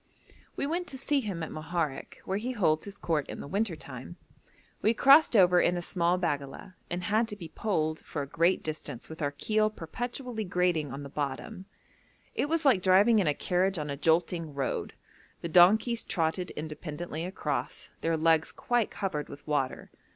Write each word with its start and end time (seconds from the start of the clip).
We 0.55 0.65
went 0.65 0.87
to 0.87 0.97
see 0.97 1.19
him 1.19 1.43
at 1.43 1.51
Moharek, 1.51 2.21
where 2.25 2.39
he 2.39 2.53
holds 2.53 2.85
his 2.85 2.97
court 2.97 3.29
in 3.29 3.39
the 3.39 3.47
winter 3.47 3.75
time. 3.75 4.17
We 4.81 4.95
crossed 4.95 5.35
over 5.35 5.61
in 5.61 5.77
a 5.77 5.81
small 5.83 6.17
baggala, 6.17 6.73
and 6.89 7.03
had 7.03 7.27
to 7.27 7.35
be 7.35 7.49
poled 7.49 7.99
for 8.03 8.23
a 8.23 8.27
great 8.27 8.63
distance 8.63 9.09
with 9.09 9.21
our 9.21 9.29
keel 9.29 9.69
perpetually 9.69 10.43
grating 10.43 10.91
on 10.91 11.03
the 11.03 11.09
bottom. 11.09 11.65
It 12.33 12.49
was 12.49 12.65
like 12.65 12.81
driving 12.81 13.19
in 13.19 13.27
a 13.27 13.35
carriage 13.35 13.77
on 13.77 13.91
a 13.91 13.95
jolting 13.95 14.55
road; 14.55 14.93
the 15.41 15.47
donkeys 15.49 16.03
trotted 16.03 16.49
independently 16.55 17.23
across, 17.23 17.89
their 18.01 18.17
legs 18.17 18.51
quite 18.51 18.89
covered 18.89 19.29
with 19.29 19.45
water. 19.45 19.91